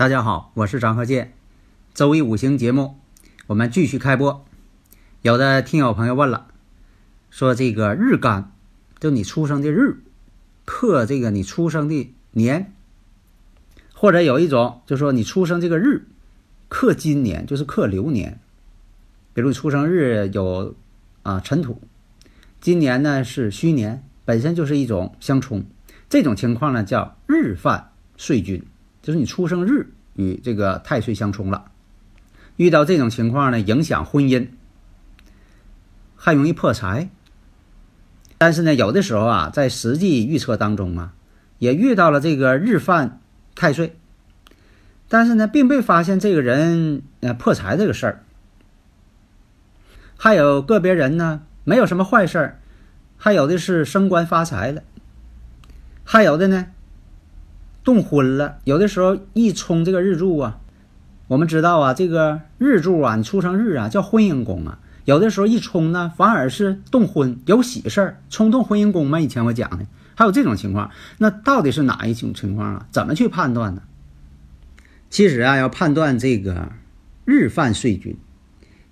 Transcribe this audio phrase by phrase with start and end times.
[0.00, 1.34] 大家好，我是张鹤剑。
[1.92, 2.96] 周一五行节目，
[3.48, 4.46] 我们继续开播。
[5.20, 6.46] 有的听友朋友问了，
[7.28, 8.50] 说这个日干，
[8.98, 9.98] 就你出生的日，
[10.64, 12.72] 克这个你出生的年，
[13.92, 16.06] 或者有一种就说你出生这个日，
[16.70, 18.40] 克今年，就是克流年。
[19.34, 20.74] 比如你出生日有
[21.24, 21.82] 啊辰土，
[22.58, 25.62] 今年呢是戌年，本身就是一种相冲。
[26.08, 28.64] 这种情况呢叫日犯岁君。
[29.02, 31.70] 就是你出生日与这个太岁相冲了，
[32.56, 34.48] 遇到这种情况呢，影响婚姻，
[36.16, 37.08] 还容易破财。
[38.38, 41.12] 但是呢，有的时候啊，在实际预测当中啊，
[41.58, 43.20] 也遇到了这个日犯
[43.54, 43.96] 太岁，
[45.08, 48.24] 但是呢，并未发现这个人呃破财这个事儿。
[50.16, 52.60] 还有个别人呢，没有什么坏事儿，
[53.16, 54.82] 还有的是升官发财了，
[56.04, 56.66] 还有的呢。
[57.82, 60.60] 动婚了，有的时候一冲这个日柱啊，
[61.28, 69.18] 我们知道啊，这个日柱啊，你出生日啊叫婚姻宫啊，有的时候一冲呢，反而是动婚有喜事儿，冲动婚姻宫嘛。
[69.18, 72.86] 以前我讲的还有这种情况，那到底是哪一种情况啊？
[72.90, 73.82] 怎么去判断呢？
[75.08, 76.72] 其实啊，要判断这个
[77.24, 78.16] 日犯岁君，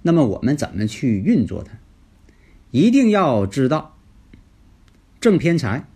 [0.02, 1.72] 那么我们怎么去运作它？
[2.70, 3.96] 一定要知道
[5.20, 5.86] 正偏财。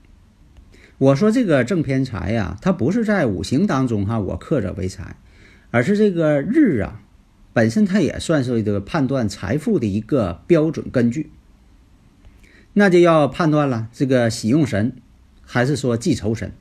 [1.02, 5.16] 我说这个正偏财呀，它不是在五行当中哈，我克者为财，
[5.72, 7.02] 而是这个日啊，
[7.52, 11.32] 本身它也算是一个判断财富的一个标准根据。
[12.74, 14.92] 那就要判断了，这个喜用神
[15.44, 16.52] 还是说记仇神？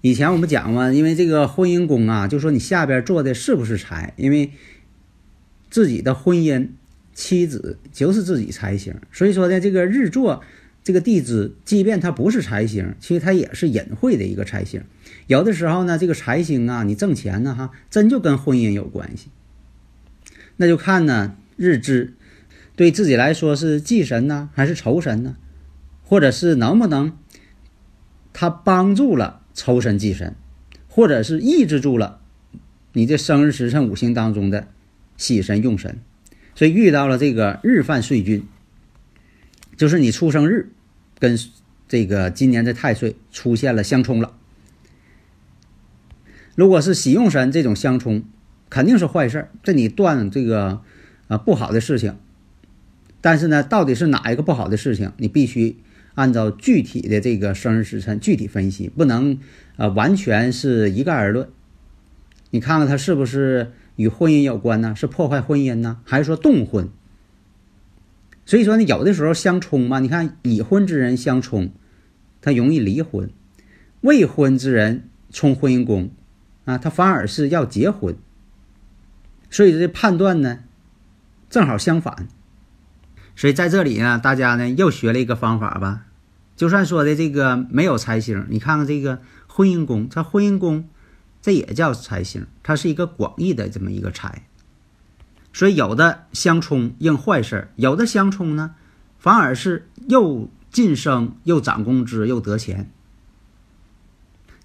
[0.00, 4.14] 以前我们讲嘛，因为这个婚姻宫啊，就说你下边坐的是不是财？
[4.16, 4.50] 因为
[5.68, 6.70] 自己的婚姻
[7.12, 10.42] 妻子就是自己财星，所以说呢，这个日坐。
[10.84, 14.84] 这个地支，即便它不是财星，其实它也是隐晦的一个财星。
[15.26, 19.28] 有的时候呢，这个财星啊，你挣钱呢，哈，真就跟婚姻有关系。
[20.56, 22.12] 那就看呢，日支
[22.76, 25.36] 对自己来说是忌神呢，还是仇神呢？
[26.02, 27.16] 或者是能不能
[28.34, 30.36] 他帮助了仇神忌神，
[30.86, 32.20] 或者是抑制住了
[32.92, 34.68] 你这生日时辰五行当中的
[35.16, 35.98] 喜神用神？
[36.54, 38.46] 所以遇到了这个日犯岁君。
[39.76, 40.70] 就是你出生日
[41.18, 41.38] 跟
[41.88, 44.34] 这个今年的太岁出现了相冲了。
[46.54, 48.22] 如果是喜用神这种相冲，
[48.70, 50.80] 肯定是坏事儿，这你断这个
[51.28, 52.16] 啊不好的事情。
[53.20, 55.76] 但是呢，到底是哪一个不好的事情，你必须
[56.14, 59.38] 按照具体的这个生日时辰具体分析，不能
[59.76, 61.48] 啊完全是一概而论。
[62.50, 64.94] 你看看他是不是与婚姻有关呢？
[64.94, 66.88] 是破坏婚姻呢，还是说动婚？
[68.46, 71.72] 所以说呢，有的时候相冲嘛，你看已婚之人相冲，
[72.40, 73.28] 他容易离婚；
[74.02, 76.10] 未婚之人冲婚姻宫
[76.64, 78.16] 啊，他反而是要结婚。
[79.48, 80.60] 所以这判断呢，
[81.48, 82.28] 正好相反。
[83.36, 86.06] 所以在这里呢，大家呢又学了一个方法吧。
[86.54, 90.88] 就算说的这个没有财星，你看看这个婚姻宫，它婚姻宫
[91.40, 94.46] 这也叫财星，它是一个广义的这么一个财。
[95.54, 98.74] 所以有的相冲应坏事有的相冲呢，
[99.18, 102.90] 反而是又晋升又涨工资又得钱。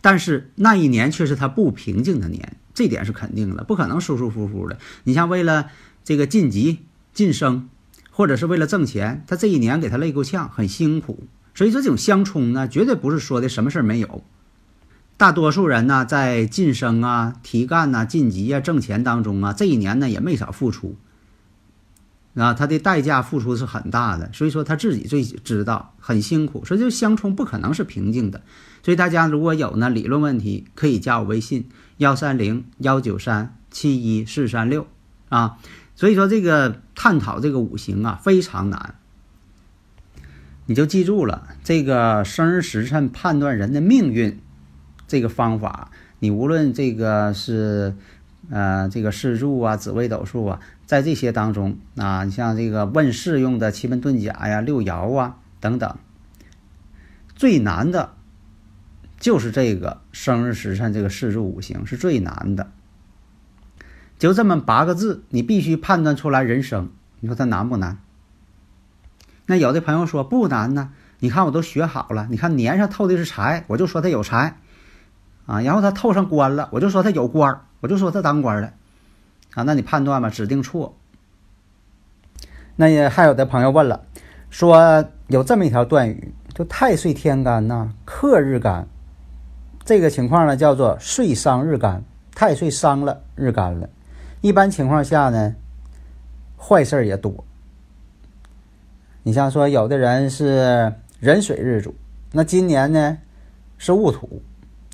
[0.01, 4.79] 但是那一年却是他不平静的年，这点是肯定的，不可能舒舒服服的。
[5.03, 5.67] 你像为了
[6.03, 6.79] 这个晋级
[7.13, 7.69] 晋升，
[8.09, 11.27] 或者是为了挣钱，他这一年给他累够呛，很辛苦。
[11.53, 14.23] 所以说这种相冲呢，绝对不是说的什么事儿没有。
[15.19, 20.95] 大多数人呢，在晋升啊、提干呐、晋级啊、挣钱当中啊，这一年呢也没少付出，
[22.35, 24.31] 啊，他的代价付出是很大的。
[24.31, 26.63] 所以说他自己最知道很辛苦。
[26.63, 28.41] 所以就相冲不可能是平静的。
[28.81, 31.67] 所以大家如果有呢理论问题，可以加我微信
[31.97, 34.87] 幺三零幺九三七一四三六
[35.27, 35.57] 啊。
[35.95, 38.95] 所以说这个探讨这个五行啊非常难，
[40.67, 44.39] 你就记住了这个生日时辰判断人的命运。
[45.09, 45.89] 这个方法，
[46.19, 47.95] 你无论这个是，
[48.51, 55.97] 呃，这个四柱啊、紫微斗数啊，在这些当中啊，你像这个问世用的奇门遁甲呀、六爻啊等等，
[57.35, 58.11] 最难的，
[59.19, 62.69] 就是这个生日时辰这个四柱五行是最难的。
[64.19, 67.97] 就这么八个字，你必须判断出来人生，你说它难不难？
[69.47, 74.59] 那有的朋友说不难呢，你看我都学好了，你看年上透的是财，我就说他有财。
[75.49, 78.71] 啊，然后他透上官了，我就说他有官儿，我就说他当官了，
[79.55, 80.95] 啊，那你判断吧，指定错。
[82.75, 84.03] 那也还有的朋友问了，
[84.51, 88.87] 说有这么一条断语，就太岁天干呐，克日干，
[89.83, 92.03] 这个情况呢叫做岁伤日干，
[92.35, 93.89] 太岁伤了日干了。
[94.41, 95.55] 一般情况下呢，
[96.59, 97.43] 坏事也多。
[99.23, 101.95] 你像说有的人是壬水日主，
[102.33, 103.17] 那今年呢
[103.79, 104.43] 是戊土。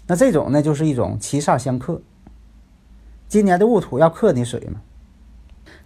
[0.07, 2.01] 那这种呢，就是一种七煞相克。
[3.27, 4.79] 今年的戊土要克你水嘛？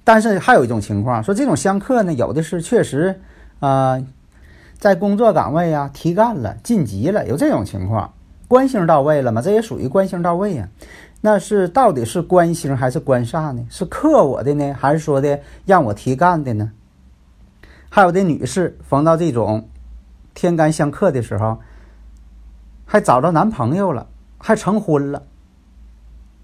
[0.04, 3.22] 但是还有一种情况，说这种相克呢，有的是确实
[3.60, 4.04] 啊，
[4.78, 8.14] 在工作岗位啊提干了、晋级了，有这种情况，
[8.50, 9.42] 官星到位了嘛？
[9.42, 10.68] 这也属于官星到位呀。
[11.22, 13.66] 那是到底是官星还是官煞呢？
[13.70, 16.72] 是克我的呢，还是说的让我提干的呢？
[17.90, 19.70] 还有的女士逢到这种
[20.34, 21.58] 天干相克的时候。
[22.92, 24.08] 还找着男朋友了，
[24.40, 25.22] 还成婚了。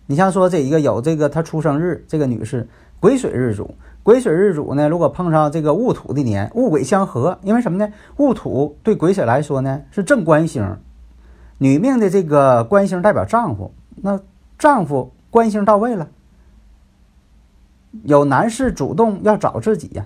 [0.05, 2.69] 你像说这一个有这个她出生日，这个女士
[2.99, 7.91] 癸水日主，癸水日主呢，如果碰上这个戊土的年，戊癸相合，因为什么呢？
[8.17, 10.77] 戊土对癸水来说呢是正官星，
[11.57, 14.19] 女命的这个官星代表丈夫，那
[14.59, 16.09] 丈夫官星到位了，
[18.03, 20.05] 有男士主动要找自己呀，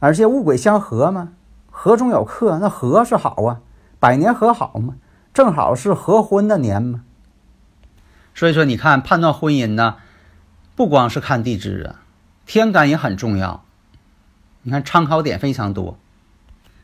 [0.00, 1.32] 而且戊癸相合嘛，
[1.70, 3.62] 合中有克，那合是好啊，
[3.98, 4.96] 百年和好嘛。
[5.34, 7.02] 正好是合婚的年嘛，
[8.36, 9.96] 所以说你看判断婚姻呢，
[10.76, 12.02] 不光是看地支啊，
[12.46, 13.64] 天干也很重要。
[14.62, 15.98] 你看参考点非常多，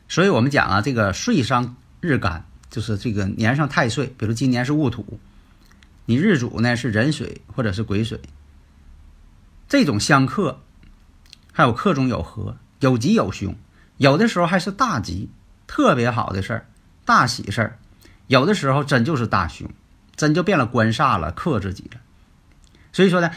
[0.09, 5.17] 所以我们讲啊，这个岁伤日干，就是这个年上太岁，比如今年是戊土，
[6.05, 8.19] 你日主呢是壬水或者是癸水，
[9.69, 10.59] 这种相克，
[11.53, 13.55] 还有克中有合，有吉有凶，
[13.95, 15.29] 有的时候还是大吉，
[15.67, 16.65] 特别好的事儿，
[17.05, 17.77] 大喜事儿。
[18.31, 19.69] 有的时候真就是大凶，
[20.15, 21.99] 真就变了官煞了，克自己了。
[22.93, 23.29] 所以说呢，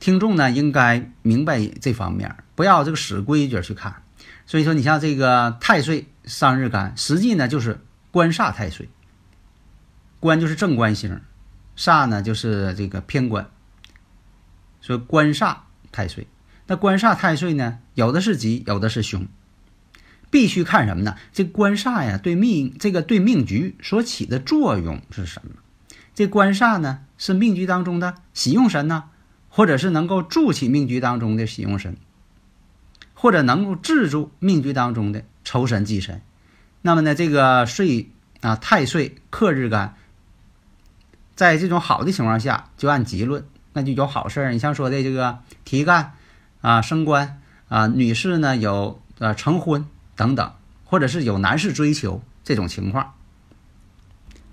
[0.00, 4.02] 听众呢应该明白这方面，不要这个死规矩去看。
[4.46, 7.78] 所以说，你像这个太岁伤日干，实际呢就是
[8.10, 8.88] 官煞太岁。
[10.18, 11.20] 官就是正官星，
[11.76, 13.50] 煞呢就是这个偏官。
[14.80, 15.58] 说官煞
[15.92, 16.26] 太岁，
[16.66, 19.28] 那官煞太岁呢，有的是吉，有的是凶。
[20.34, 21.14] 必须看什么呢？
[21.32, 25.52] 这官煞呀，对命这个对命局所起的作用是什么？
[26.12, 29.04] 这官煞呢，是命局当中的喜用神呢，
[29.48, 31.96] 或者是能够助起命局当中的喜用神，
[33.14, 36.20] 或者能够制住命局当中的仇神忌神。
[36.82, 38.10] 那么呢，这个岁
[38.40, 39.94] 啊，太岁克日干，
[41.36, 44.52] 在这种好的情况下，就按吉论，那就有好事儿。
[44.52, 46.14] 你像说的这个提干
[46.60, 49.86] 啊，升官啊，女士呢有呃成婚。
[50.16, 50.52] 等等，
[50.84, 53.14] 或者是有男士追求这种情况，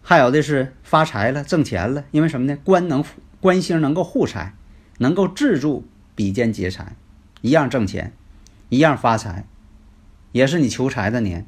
[0.01, 2.57] 还有的是发财了、挣钱了，因为什么呢？
[2.63, 3.03] 官能
[3.39, 4.55] 官星能够护财，
[4.97, 6.95] 能够制住比肩劫财，
[7.41, 8.13] 一样挣钱，
[8.69, 9.45] 一样发财，
[10.31, 11.45] 也是你求财的年，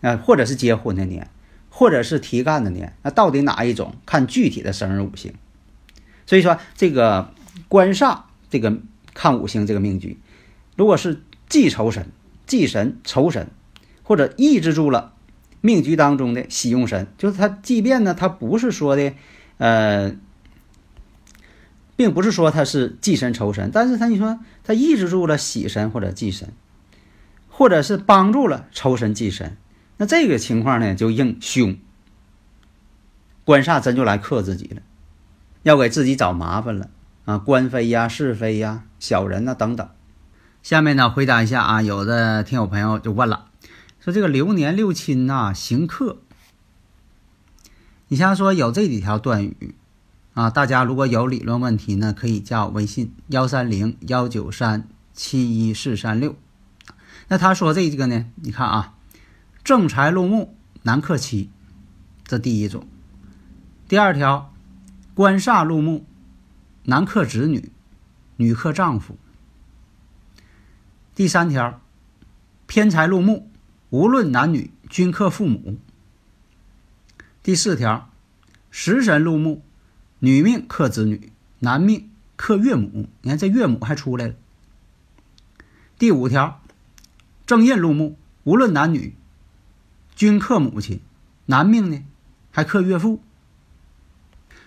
[0.00, 1.30] 啊，或者是结婚的年，
[1.70, 3.94] 或者是提干的年，那到底哪一种？
[4.04, 5.34] 看具体的生日五行。
[6.26, 7.32] 所以说这个
[7.68, 8.78] 官煞这个
[9.14, 10.18] 看五行这个命局，
[10.76, 12.10] 如果是忌仇神、
[12.48, 13.46] 忌神、仇神，
[14.02, 15.12] 或者抑制住了
[15.60, 19.12] 命局当中的喜用神，就是他即便呢，他不是说的，
[19.58, 20.16] 呃，
[21.94, 26.52] 并不是说他是忌神仇神，但是他你说他抑制住了喜神或者忌神，
[27.48, 29.56] 或者是帮助了仇神忌神，
[29.98, 31.76] 那这个情况呢就应凶，
[33.44, 34.82] 官煞真就来克自己了。
[35.64, 36.88] 要给自己找麻烦了
[37.24, 39.86] 啊，官非呀、是非呀、小人呐等等。
[40.68, 43.46] 下面呢，回答一下啊，有的听友朋友就问了，
[44.00, 46.18] 说这个流年六亲呐行克，
[48.08, 49.74] 你像说有这几条断语
[50.34, 56.36] 啊，大家如果有理论问题呢，可以加我微信幺三零幺九三七一四三六。
[57.28, 58.92] 那他说这个呢，你看啊，
[59.64, 61.48] 正财禄木难克妻，
[62.26, 62.86] 这第一种，
[63.88, 64.52] 第二条。
[65.14, 66.04] 官煞入木，
[66.82, 67.72] 男克子女，
[68.36, 69.16] 女克丈夫。
[71.18, 71.80] 第三条，
[72.68, 73.48] 偏财入木，
[73.90, 75.76] 无论男女均克父母。
[77.42, 78.08] 第四条，
[78.70, 79.60] 食神入木，
[80.20, 83.08] 女命克子女，男命克岳母。
[83.22, 84.36] 你看这岳母还出来了。
[85.98, 86.60] 第五条，
[87.44, 89.16] 正印入木，无论男女
[90.14, 91.00] 均克母亲，
[91.46, 92.04] 男命呢
[92.52, 93.20] 还克岳父。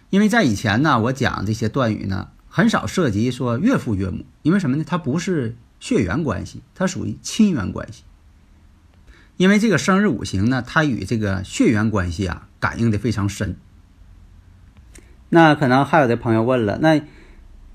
[0.10, 4.84] 因为在以前呢，我讲这些断语呢，很少涉及说岳父岳母，因为什么呢？
[4.86, 8.04] 它不是血缘关系，它属于亲缘关系。
[9.36, 13.58] 因为这个生日五行呢，它与这个血缘关系啊感应的非常深。
[15.30, 17.02] 那可能还有的朋友问了，那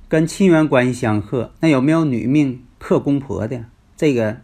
[0.09, 3.65] 跟亲缘关系相克，那有没有女命克公婆的？
[3.97, 4.43] 这个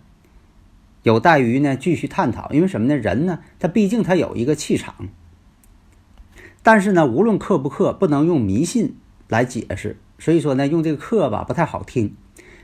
[1.05, 2.51] 有待于呢继续探讨。
[2.53, 2.97] 因为什么呢？
[2.97, 5.09] 人呢，他毕竟他有一个气场。
[6.65, 8.97] 但是呢，无论克不克，不能用迷信
[9.29, 9.99] 来解释。
[10.19, 12.17] 所以说呢，用这个克吧不太好听，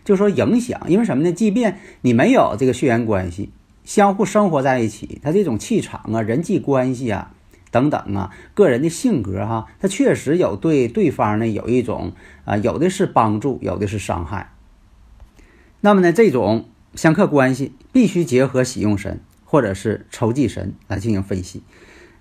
[0.09, 0.81] 就说影响。
[0.89, 1.31] 因为什么呢？
[1.31, 3.51] 即便你没有这个血缘关系，
[3.85, 7.35] 相互生活在一起，他这种气场啊、人际关系啊
[7.71, 12.13] 等等啊，个人的性格哈，他确实有对对方呢有一种
[12.47, 14.55] 啊，有的是帮助，有的是伤害。
[15.83, 21.63] 那么呢，这种相克关系必须结合喜用神或者是仇忌神来进行分析。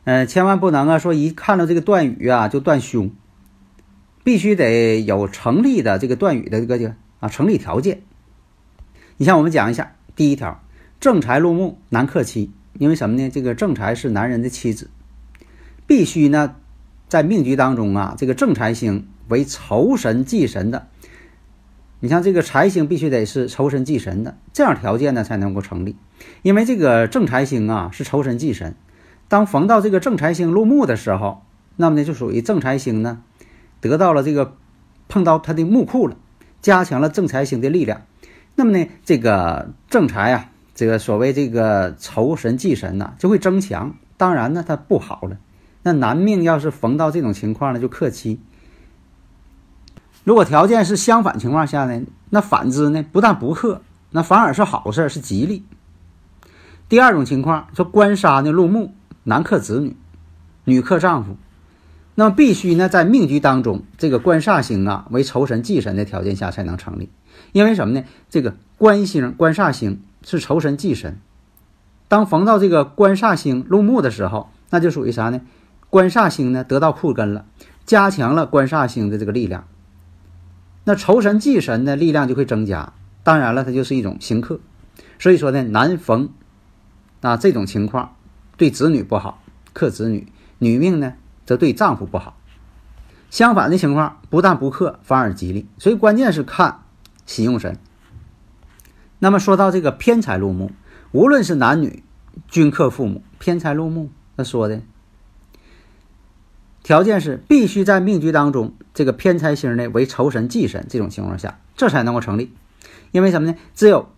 [0.03, 0.99] 嗯，千万不能啊！
[0.99, 3.11] 说一看到这个断语啊就断凶，
[4.23, 8.01] 必须得有成立的这个断语的这个个啊成立条件。
[9.17, 10.61] 你像我们讲一下，第一条，
[10.99, 13.29] 正财入木难克妻，因为什么呢？
[13.29, 14.89] 这个正财是男人的妻子，
[15.85, 16.55] 必须呢
[17.07, 20.87] 在命局当中啊，这个正财星为仇神忌神的。
[21.99, 25.95] 你像这个财星必须得是仇神忌神的，这样条件呢才能够成立。
[26.43, 28.75] 因为这个正财星啊是仇神忌神。
[29.27, 31.43] 当逢到这个正财星入木的时候，
[31.75, 33.23] 那么呢就属于正财星呢
[33.81, 34.55] 得到了这个
[35.09, 36.15] 碰到他的木库了，
[36.61, 38.01] 加强了正财星的力量。
[38.55, 43.95] 那么呢这个正财啊，这个所谓这个仇神忌神呐就会增强。
[44.17, 45.37] 当然呢它不好了。
[45.83, 48.39] 那男命要是逢到这种情况呢就克妻。
[50.23, 55.63] 如果条件是相反情况下呢，那反之呢不但不克，那反而是好事，是吉利。
[56.89, 58.93] 第二种情况说官杀呢入木。
[59.29, 59.93] 男克子女，
[60.63, 61.35] 女克丈夫，
[62.19, 67.11] 那么必须呢在命局当中，这个官煞星啊为仇神忌神的条件下才能成立。
[67.51, 68.03] 因为什么呢？
[68.27, 71.19] 这个官星、官煞星是仇神忌神，
[72.07, 75.41] 当逢到这个官煞星入木的时候，那就属于啥呢？
[75.91, 77.45] 官煞星呢得到库根了，
[77.85, 79.67] 加强了官煞星的这个力量，
[80.85, 82.93] 那仇神忌神的力量就会增加。
[83.21, 84.59] 当然了，它就是一种刑克。
[85.19, 86.29] 所以说呢，男逢
[87.21, 88.15] 啊这种情况。
[88.57, 90.25] 对子女不好，克子女；
[90.57, 91.13] 女命呢，
[91.47, 92.37] 则对丈夫不好。
[93.31, 95.67] 相反的情况，不但不克，反而吉利。
[95.79, 96.83] 所以关键是看
[97.25, 97.79] 喜用神。
[99.17, 100.71] 那么说到这个偏财入木，
[101.11, 102.03] 无论是男女，
[102.47, 103.23] 均克父母。
[103.39, 104.81] 偏财入木，那说的
[106.83, 112.53] 条件是必须在命局当中，这个偏财星呢为仇神忌神，这种情况下，这才能够成立。
[113.11, 113.55] 因为什么呢？
[113.73, 114.09] 只有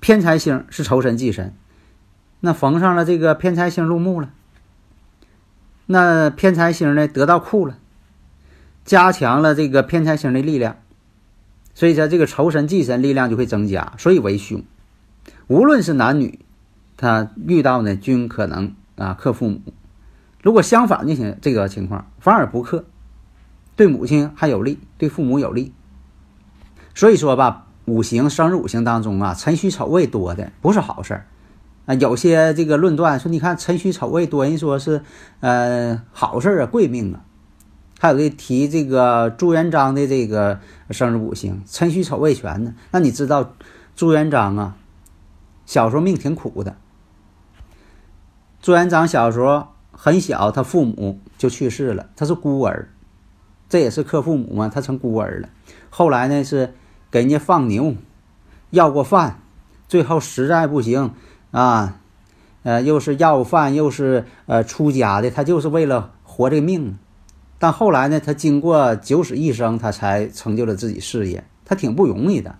[0.00, 1.54] 偏财星是仇神忌神。
[2.40, 4.30] 那逢上了这个偏财星入木了，
[5.86, 7.78] 那偏财星呢得到库了，
[8.84, 10.76] 加强了这个偏财星的力量，
[11.74, 14.62] 所以说这个仇神忌神力量就会增加，所以为凶。
[15.48, 16.38] 无论是男女，
[16.96, 19.60] 他遇到呢均可能啊克父母。
[20.42, 22.84] 如果相反的情这个情况反而不克，
[23.76, 25.72] 对母亲还有利，对父母有利。
[26.94, 31.26] 所以说吧，五行生日五行当中啊辰戌丑未多的不是好事儿。
[31.86, 35.02] 啊，有些这个论断说，你看辰戌丑未多，人说是
[35.40, 37.24] 呃好事啊，贵命啊。
[37.98, 40.58] 还有的提这个朱元璋的这个
[40.90, 43.52] 生日五行辰戌丑未全呢，那你知道
[43.94, 44.76] 朱元璋啊，
[45.66, 46.76] 小时候命挺苦的。
[48.60, 52.88] 朱元璋小时候很小，他父母就去世了，他是孤儿，
[53.68, 55.48] 这也是克父母嘛，他成孤儿了。
[55.90, 56.74] 后来呢是
[57.10, 57.94] 给人家放牛，
[58.70, 59.40] 要过饭，
[59.86, 61.12] 最后实在不行
[61.52, 62.00] 啊，
[62.64, 66.98] 呃，又是要饭又是呃出家的，他就是为了活这个命。
[67.58, 72.56] 但后来呢，他经过九死一生，他才成就了自己事业，他挺不容易的。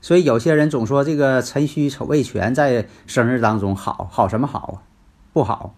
[0.00, 4.76] 所以有些人总说这个辰戌丑未全在生日当中好好什么好啊？
[5.32, 5.74] 不好。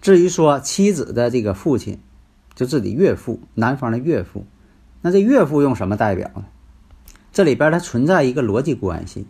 [0.00, 2.00] 至于说妻子的这个父亲，
[2.54, 4.46] 就自己岳父，男方的岳父，
[5.02, 6.44] 那这岳父用什么代表呢？
[7.32, 9.26] 这里边它存在一个逻辑关系。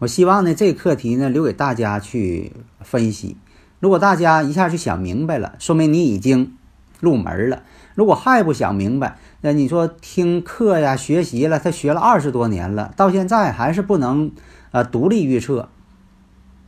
[0.00, 3.36] 我希望呢，这个课题呢留给大家去分析。
[3.80, 6.56] 如果大家一下就想明白了，说明你已经
[7.00, 7.62] 入门了。
[7.94, 14.32] 如果还不想明白，那你说听课呀、学习了，他学了二十多年了，到现在还是不能
[14.72, 15.68] 呃独立预测，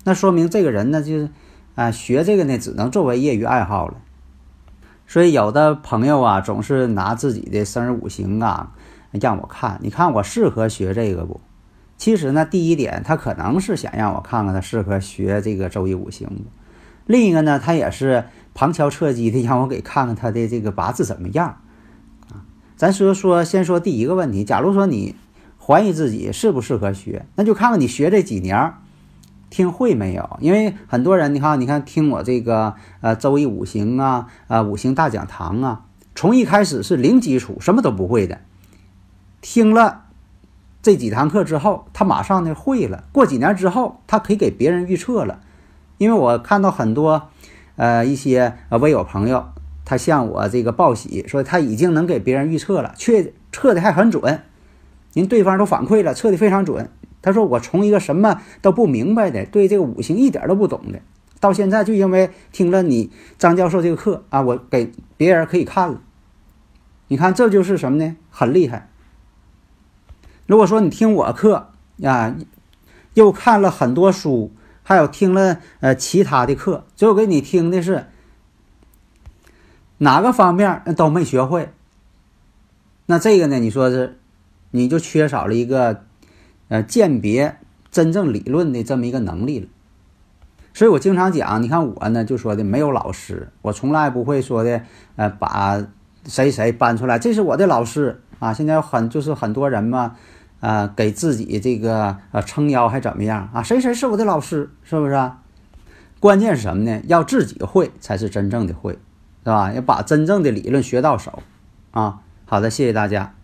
[0.05, 1.31] 那说明这个人呢，就是
[1.75, 3.95] 啊学这个呢，只能作为业余爱好了。
[5.09, 8.73] 所以有的朋友啊，总是拿自己的生日五行啊
[9.11, 11.41] 让我看，你看我适合学这个不？
[11.99, 16.29] 其实呢，第一点，他可能是想让我看看他适合学这个周易五行？
[17.07, 21.59] 另一个呢，他也是旁敲侧击的让我给看看他的这个八字怎么样
[22.31, 22.45] 啊？
[22.77, 24.45] 咱说说，先说第一个问题。
[24.45, 25.15] 假如说你
[25.59, 28.75] 怀疑自己适不适合学，那就看看你学这几年
[29.49, 30.37] 听会没有？
[30.41, 35.85] 因为很多人，你看，你看听我这个呃周易五行啊，呃五行大讲堂啊，
[36.15, 38.41] 从一开始是零基础，什么都不会的，
[39.41, 40.06] 听了
[40.87, 43.03] 这几堂课之后，他马上呢会了。
[43.11, 45.41] 过几年之后，他可以给别人预测了。
[45.99, 47.29] 因为我看到很多，
[47.75, 49.47] 呃，一些呃微友朋友，
[49.85, 54.43] 他向我这个报喜，说他已经能给别人预测了，确测的还很准，
[55.13, 56.89] 人对方都反馈了，测的非常准。
[57.21, 61.01] 他说我从一个什么都不明白的，对这个五行一点都不懂的，
[61.41, 66.01] 到现在就因为听了你张教授这个课啊，我给别人可以看了。
[67.09, 68.15] 你看这就是什么呢？
[68.31, 68.89] 很厉害。
[70.47, 71.69] 如果说你听我课
[72.03, 72.35] 啊，
[73.15, 74.53] 又看了很多书。
[74.89, 78.07] 还有听了呃其他的课，最后给你听的是
[79.99, 81.71] 哪个方面都没学会，
[83.07, 83.59] 那这个呢？
[83.59, 84.17] 你说是
[84.71, 86.05] 你就缺少了一个
[86.69, 87.57] 呃鉴别
[87.91, 89.67] 真正理论的这么一个能力了。
[90.73, 94.83] 所以我经常讲，你看我呢就说的没有老师，我从来不会说的
[95.17, 95.85] 呃把
[96.27, 98.53] 谁谁搬出来，这是我的老师啊。
[98.55, 100.15] 现在很就是很多人嘛。
[100.61, 103.63] 啊，给自己这个啊撑腰还怎么样啊？
[103.63, 105.13] 谁谁是我的老师，是不是？
[105.13, 105.43] 啊
[106.19, 107.03] 关键是什么呢？
[107.09, 108.99] 要自己会才是真正的会，是
[109.45, 109.71] 吧？
[109.73, 111.43] 要把真正的理论学到手
[111.91, 112.21] 啊！
[112.47, 113.35] 好的，谢谢大家。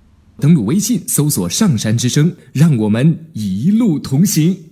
[0.40, 4.71] 登录微信搜索“上山之声”，让我们一路同行。